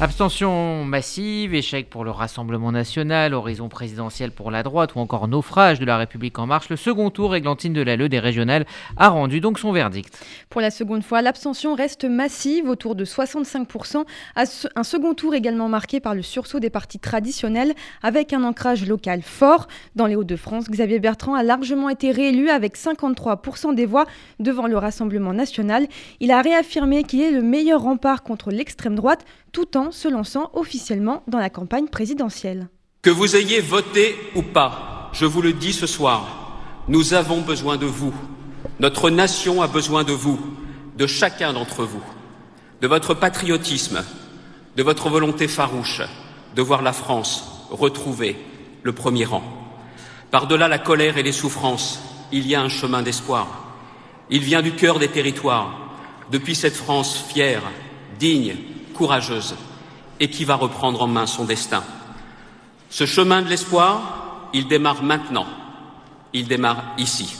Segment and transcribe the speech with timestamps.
[0.00, 5.80] Abstention massive, échec pour le Rassemblement national, horizon présidentiel pour la droite ou encore naufrage
[5.80, 8.64] de la République en marche, le second tour, Églantine Delalleux des régionales
[8.96, 10.24] a rendu donc son verdict.
[10.50, 14.04] Pour la seconde fois, l'abstention reste massive, autour de 65%,
[14.36, 19.22] un second tour également marqué par le sursaut des partis traditionnels avec un ancrage local
[19.22, 19.66] fort.
[19.96, 24.06] Dans les Hauts-de-France, Xavier Bertrand a largement été réélu avec 53% des voix
[24.38, 25.88] devant le Rassemblement national.
[26.20, 30.50] Il a réaffirmé qu'il est le meilleur rempart contre l'extrême droite tout en se lançant
[30.54, 32.68] officiellement dans la campagne présidentielle.
[33.02, 37.76] Que vous ayez voté ou pas, je vous le dis ce soir, nous avons besoin
[37.76, 38.14] de vous.
[38.80, 40.38] Notre nation a besoin de vous,
[40.96, 42.02] de chacun d'entre vous,
[42.80, 44.04] de votre patriotisme,
[44.76, 46.02] de votre volonté farouche
[46.54, 48.36] de voir la France retrouver
[48.82, 49.44] le premier rang.
[50.30, 52.00] Par-delà la colère et les souffrances,
[52.32, 53.76] il y a un chemin d'espoir.
[54.30, 55.94] Il vient du cœur des territoires,
[56.30, 57.62] depuis cette France fière,
[58.18, 58.56] digne,
[58.98, 59.54] courageuse
[60.20, 61.84] et qui va reprendre en main son destin.
[62.90, 65.46] Ce chemin de l'espoir, il démarre maintenant.
[66.32, 67.36] Il démarre ici.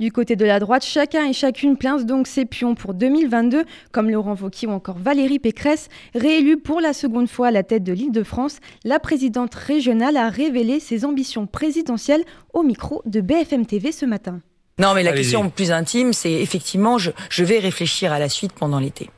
[0.00, 4.08] Du côté de la droite, chacun et chacune place donc ses pions pour 2022, comme
[4.08, 5.88] Laurent Wauquiez ou encore Valérie Pécresse.
[6.14, 10.78] Réélue pour la seconde fois à la tête de l'Île-de-France, la présidente régionale a révélé
[10.78, 14.40] ses ambitions présidentielles au micro de BFM TV ce matin.
[14.78, 18.52] Non, mais la question plus intime, c'est effectivement, je, je vais réfléchir à la suite
[18.52, 19.10] pendant l'été.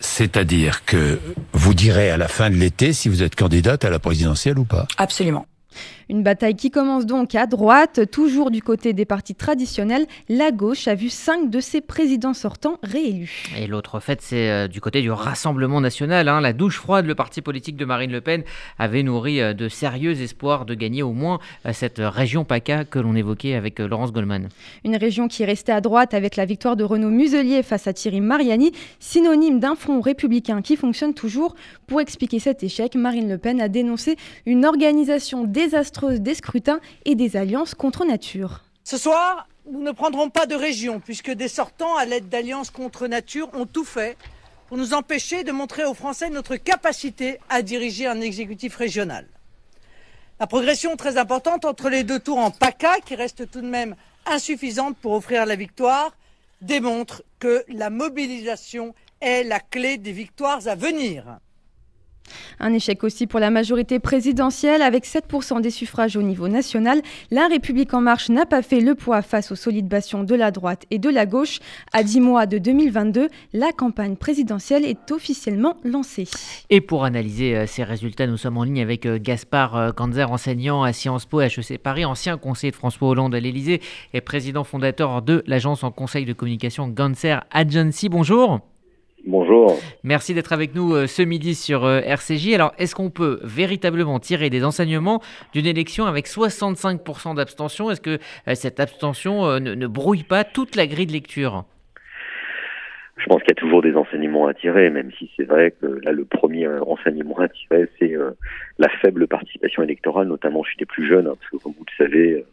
[0.00, 1.18] C'est-à-dire que
[1.52, 4.64] vous direz à la fin de l'été si vous êtes candidate à la présidentielle ou
[4.64, 4.86] pas?
[4.98, 5.46] Absolument.
[6.08, 10.06] Une bataille qui commence donc à droite, toujours du côté des partis traditionnels.
[10.28, 13.46] La gauche a vu cinq de ses présidents sortants réélus.
[13.58, 16.28] Et l'autre fait, c'est euh, du côté du Rassemblement national.
[16.28, 16.40] Hein.
[16.40, 18.44] La douche froide, le parti politique de Marine Le Pen
[18.78, 23.00] avait nourri euh, de sérieux espoirs de gagner au moins euh, cette région PACA que
[23.00, 24.48] l'on évoquait avec Laurence Goldman.
[24.84, 27.92] Une région qui est restée à droite avec la victoire de Renaud Muselier face à
[27.92, 28.70] Thierry Mariani,
[29.00, 31.56] synonyme d'un front républicain qui fonctionne toujours.
[31.88, 37.14] Pour expliquer cet échec, Marine Le Pen a dénoncé une organisation désastreuse des scrutins et
[37.14, 38.64] des alliances contre nature.
[38.84, 43.06] Ce soir, nous ne prendrons pas de région, puisque des sortants, à l'aide d'alliances contre
[43.06, 44.16] nature, ont tout fait
[44.68, 49.26] pour nous empêcher de montrer aux Français notre capacité à diriger un exécutif régional.
[50.38, 53.96] La progression très importante entre les deux tours en PACA, qui reste tout de même
[54.26, 56.12] insuffisante pour offrir la victoire,
[56.60, 61.38] démontre que la mobilisation est la clé des victoires à venir.
[62.60, 67.00] Un échec aussi pour la majorité présidentielle avec 7% des suffrages au niveau national.
[67.30, 70.50] La République en marche n'a pas fait le poids face aux solides bastions de la
[70.50, 71.58] droite et de la gauche.
[71.92, 76.28] À 10 mois de 2022, la campagne présidentielle est officiellement lancée.
[76.70, 80.34] Et pour analyser euh, ces résultats, nous sommes en ligne avec euh, Gaspard Kanzer, euh,
[80.34, 83.80] enseignant à Sciences Po HEC Paris, ancien conseiller de François Hollande à l'Élysée
[84.12, 88.08] et président fondateur de l'agence en conseil de communication Ganser Agency.
[88.08, 88.60] Bonjour.
[89.26, 89.76] Bonjour.
[90.04, 92.54] Merci d'être avec nous euh, ce midi sur euh, RCJ.
[92.54, 95.20] Alors, est-ce qu'on peut véritablement tirer des enseignements
[95.52, 97.90] d'une élection avec 65% d'abstention?
[97.90, 101.64] Est-ce que euh, cette abstention ne, brouille pas toute la grille de lecture?
[103.16, 105.86] Je pense qu'il y a toujours des enseignements à tirer, même si c'est vrai que
[106.04, 108.14] là, le premier enseignement à tirer, c'est
[108.78, 112.04] la faible participation électorale, notamment chez les plus jeunes, hein, parce que comme vous le
[112.04, 112.44] savez,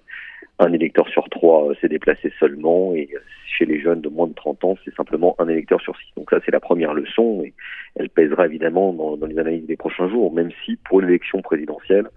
[0.59, 3.09] un électeur sur trois s'est déplacé seulement, et
[3.47, 6.11] chez les jeunes de moins de 30 ans, c'est simplement un électeur sur six.
[6.15, 7.53] Donc ça, c'est la première leçon, et
[7.95, 12.07] elle pèsera évidemment dans, les analyses des prochains jours, même si pour l'élection présidentielle,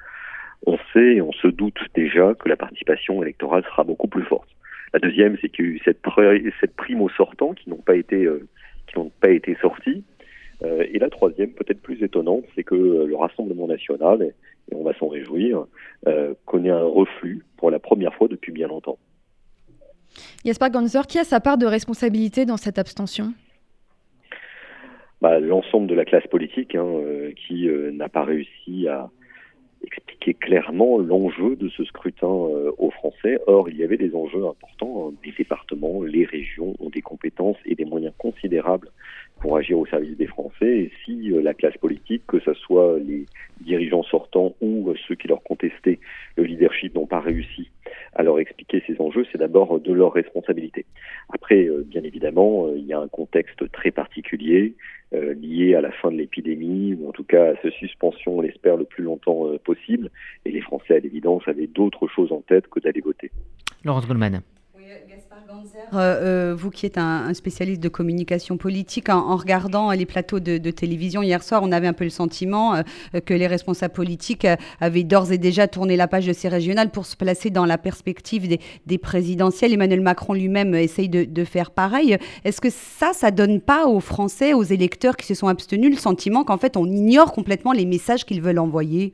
[0.66, 4.48] on sait et on se doute déjà que la participation électorale sera beaucoup plus forte.
[4.92, 6.00] La deuxième, c'est qu'il y a eu cette,
[6.60, 8.46] cette prime aux sortants qui n'ont pas été euh,
[8.86, 10.04] qui n'ont pas été sortis.
[10.64, 14.32] Euh, et la troisième, peut-être plus étonnante, c'est que le Rassemblement national, et,
[14.74, 15.66] on va s'en réjouir,
[16.06, 18.98] euh, connaît un reflux pour la première fois depuis bien longtemps.
[20.44, 23.32] Gaspard Ganzer, qui a sa part de responsabilité dans cette abstention?
[25.20, 29.10] Bah, L'ensemble de la classe politique hein, euh, qui euh, n'a pas réussi à
[29.86, 33.38] expliquer clairement l'enjeu de ce scrutin euh, aux Français.
[33.46, 35.08] Or, il y avait des enjeux importants.
[35.08, 35.14] Hein.
[35.24, 38.90] Les départements, les régions ont des compétences et des moyens considérables
[39.40, 40.78] pour agir au service des Français.
[40.78, 43.26] Et si la classe politique, que ce soit les
[43.60, 46.00] dirigeants sortants ou ceux qui leur contestaient
[46.36, 47.70] le leadership, n'ont pas réussi
[48.22, 50.86] leur expliquer ces enjeux, c'est d'abord de leur responsabilité.
[51.32, 54.74] Après, euh, bien évidemment, euh, il y a un contexte très particulier
[55.14, 58.40] euh, lié à la fin de l'épidémie, ou en tout cas à cette suspension, on
[58.40, 60.10] l'espère, le plus longtemps possible.
[60.44, 63.30] Et les Français, à l'évidence, avaient d'autres choses en tête que d'aller voter.
[63.84, 64.40] Laurence Goldman.
[65.92, 70.70] Euh, euh, vous qui êtes un, spécialiste de communication politique, en, regardant les plateaux de,
[70.70, 72.82] télévision hier soir, on avait un peu le sentiment euh,
[73.24, 74.46] que les responsables politiques
[74.80, 77.78] avaient d'ores et déjà tourné la page de ces régionales pour se placer dans la
[77.78, 79.72] perspective des, présidentielles.
[79.72, 82.16] Emmanuel Macron lui-même essaye de, faire pareil.
[82.44, 86.00] Est-ce que ça, ça donne pas aux Français, aux électeurs qui se sont abstenus, le
[86.00, 89.12] sentiment qu'en fait on ignore complètement les messages qu'ils veulent envoyer?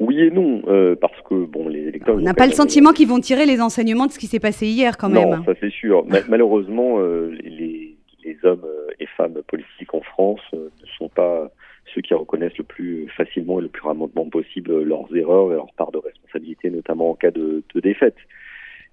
[0.00, 2.16] Oui et non, euh, parce que bon, les électeurs.
[2.16, 4.66] On n'a pas le sentiment qu'ils vont tirer les enseignements de ce qui s'est passé
[4.66, 5.28] hier, quand même.
[5.28, 6.04] Non, ça c'est sûr.
[6.28, 11.50] malheureusement, euh, les, les, hommes euh, et femmes politiques en France ne sont pas
[11.94, 15.72] ceux qui reconnaissent le plus facilement et le plus rapidement possible leurs erreurs et leur
[15.76, 18.16] part de responsabilité, notamment en cas de, de défaite.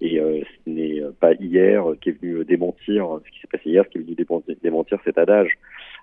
[0.02, 3.98] Et ce n'est pas hier qui est venu démentir ce qui s'est passé hier, qui
[3.98, 4.16] est venu
[4.62, 5.58] démentir cet adage.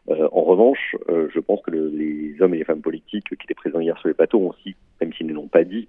[0.09, 3.45] Euh, en revanche, euh, je pense que le, les hommes et les femmes politiques qui
[3.45, 4.75] étaient présents hier sur les plateaux ont aussi,
[5.23, 5.89] s'ils ne l'ont pas dit,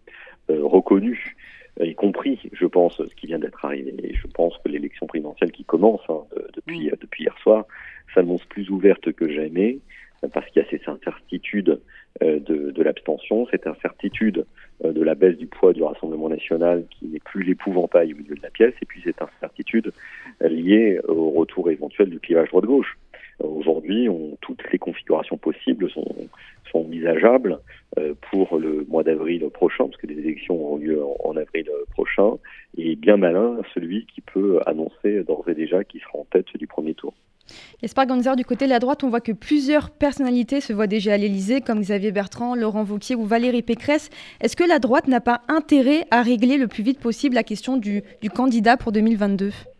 [0.50, 1.36] euh, reconnu
[1.82, 3.96] y compris, je pense, ce qui vient d'être arrivé.
[4.04, 6.22] Et je pense que l'élection présidentielle qui commence hein,
[6.56, 7.66] depuis, depuis hier soir
[8.14, 9.80] s'annonce plus ouverte que jamais,
[10.34, 11.80] parce qu'il y a cette incertitude
[12.22, 12.38] de,
[12.70, 14.46] de l'abstention, cette incertitude
[14.84, 18.44] de la baisse du poids du Rassemblement national qui n'est plus l'épouvantail au milieu de
[18.44, 19.92] la pièce, et puis cette incertitude
[20.42, 23.00] liée au retour éventuel du clivage droite-gauche.
[23.44, 24.08] Aujourd'hui,
[24.42, 26.06] toutes les configurations possibles sont,
[26.76, 27.60] envisageables
[28.00, 32.32] euh, pour le mois d'avril prochain, parce que les élections auront lieu en, avril prochain,
[32.80, 36.66] et bien malin celui qui peut annoncer d'ores et déjà qu'il sera en tête du
[36.66, 37.14] premier tour.
[37.82, 41.14] Gaspard Ganzer, du côté de la droite, on voit que plusieurs personnalités se voient déjà
[41.14, 44.10] à l'Elysée, comme Xavier Bertrand, Laurent Wauquiez ou Valérie Pécresse.
[44.42, 47.78] Est-ce que la droite n'a pas intérêt à régler le plus vite possible la question
[47.78, 48.04] du,
[48.34, 49.73] candidat pour 2022 je pense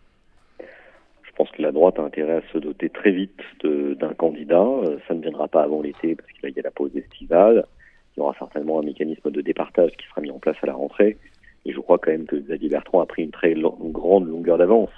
[1.60, 4.64] la droite a intérêt à se doter très vite d'un candidat.
[4.64, 7.66] Euh, ça ne viendra pas avant l'été parce qu'il y a la pause estivale.
[8.16, 10.74] Il y aura certainement un mécanisme de départage qui sera mis en place à la
[10.74, 11.18] rentrée.
[11.66, 14.92] Et je crois quand même que Xavier Bertrand a pris une très grande longueur d'avance.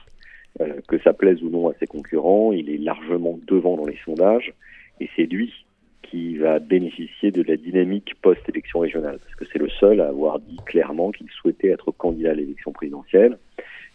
[0.62, 3.98] Euh, que ça plaise ou non à ses concurrents, il est largement devant dans les
[4.06, 4.54] sondages.
[5.00, 5.54] Et c'est lui
[6.02, 9.20] qui va bénéficier de la dynamique post-élection régionale.
[9.20, 12.72] Parce que c'est le seul à avoir dit clairement qu'il souhaitait être candidat à l'élection
[12.72, 13.38] présidentielle.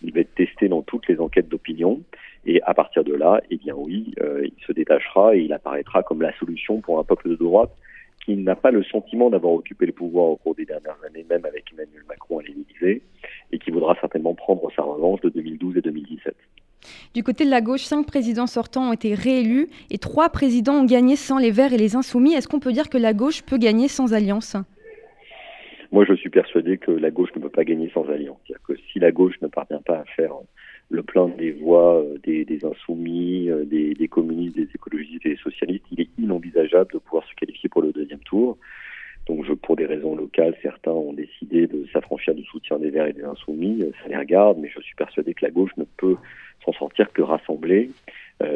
[0.03, 2.01] Il va être testé dans toutes les enquêtes d'opinion.
[2.47, 6.03] Et à partir de là, eh bien oui, euh, il se détachera et il apparaîtra
[6.03, 7.71] comme la solution pour un peuple de droite
[8.25, 11.45] qui n'a pas le sentiment d'avoir occupé le pouvoir au cours des dernières années, même
[11.45, 13.03] avec Emmanuel Macron à l'Élysée,
[13.51, 16.35] et qui voudra certainement prendre sa revanche de 2012 et 2017.
[17.15, 20.85] Du côté de la gauche, cinq présidents sortants ont été réélus et trois présidents ont
[20.85, 22.35] gagné sans les Verts et les Insoumis.
[22.35, 24.57] Est-ce qu'on peut dire que la gauche peut gagner sans alliance?
[25.93, 28.39] Moi, je suis persuadé que la gauche ne peut pas gagner sans alliance.
[28.47, 30.35] C'est-à-dire que si la gauche ne parvient pas à faire
[30.89, 35.85] le plein des voix euh, des, insoumis, euh, des, communistes, des écologistes et des socialistes,
[35.91, 38.57] il est inenvisageable de pouvoir se qualifier pour le deuxième tour.
[39.27, 43.07] Donc, je, pour des raisons locales, certains ont décidé de s'affranchir du soutien des Verts
[43.07, 43.83] et des Insoumis.
[43.83, 46.17] Euh, ça les regarde, mais je suis persuadé que la gauche ne peut
[46.65, 47.91] s'en sortir que rassemblée.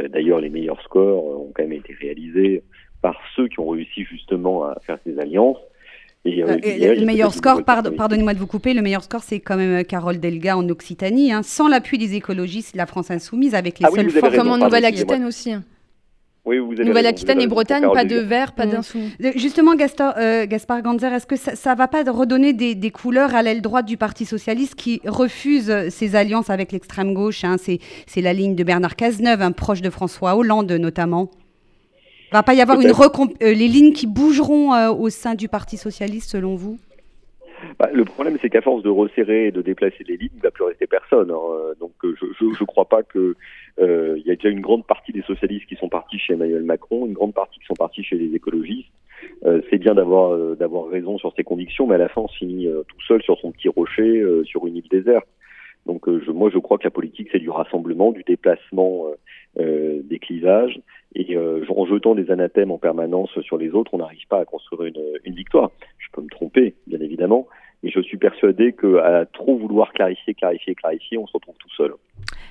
[0.09, 2.63] D'ailleurs, les meilleurs scores ont quand même été réalisés
[3.03, 5.59] par ceux qui ont réussi justement à faire ces alliances.
[6.25, 9.57] Et, euh, euh, le meilleur score, pardonnez-moi de vous couper, le meilleur score, c'est quand
[9.57, 13.79] même euh, Carole Delga en Occitanie, hein, sans l'appui des écologistes, la France insoumise, avec
[13.79, 14.35] les ah seules forces.
[14.35, 15.53] Comme en Nouvelle-Aquitaine aussi.
[15.53, 15.63] Hein.
[16.47, 18.71] Oui, Nouvelle-Aquitaine et Bretagne, pas de vert, pas mmh.
[18.71, 19.11] d'insoumis.
[19.37, 23.87] Justement, Gaspard Ganzer, est-ce que ça ne va pas redonner des, couleurs à l'aile droite
[23.87, 28.65] du Parti socialiste qui refuse ces alliances avec l'extrême gauche hein, C'est la ligne de
[28.65, 31.31] Bernard Cazeneuve, un proche de François Hollande notamment
[32.33, 35.77] va pas y avoir une euh, les lignes qui bougeront euh, au sein du Parti
[35.77, 36.79] socialiste selon vous?
[37.79, 40.43] Bah, le problème, c'est qu'à force de resserrer et de déplacer les lignes, il ne
[40.43, 41.31] va plus rester personne.
[41.31, 41.75] Hein.
[41.81, 43.37] Donc, euh, je ne crois pas que
[43.79, 47.07] il y a déjà une grande partie des socialistes qui sont partis chez Emmanuel Macron,
[47.07, 48.89] une grande partie qui sont partis chez les écologistes.
[49.43, 53.01] c'est bien d'avoir d'avoir raison sur ses convictions, mais à la fin, on finit tout
[53.09, 55.27] seul sur son petit rocher, sur une île déserte.
[55.87, 59.07] Donc, je, moi, je crois que la politique, c'est du rassemblement, du déplacement
[59.57, 60.81] des clivages
[61.15, 64.45] et euh, en jetant des anathèmes en permanence sur les autres, on n'arrive pas à
[64.45, 65.71] construire une, une, victoire.
[65.99, 67.47] Je peux me tromper, bien évidemment,
[67.83, 71.95] mais je suis persuadé qu'à trop vouloir clarifier, clarifier, clarifier, on se retrouve tout seul.